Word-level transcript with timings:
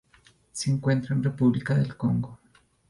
Se 0.51 0.71
encuentra 0.71 1.13
en 1.13 1.21
República 1.23 1.75
del 1.75 1.95
Congo. 1.95 2.39